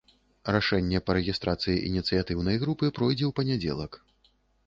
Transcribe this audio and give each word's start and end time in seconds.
Рашэнне 0.53 1.01
па 1.09 1.15
рэгістрацыі 1.17 1.83
ініцыятыўнай 1.89 2.57
групы 2.63 2.85
пройдзе 2.97 3.25
ў 3.27 3.31
панядзелак. 3.41 4.01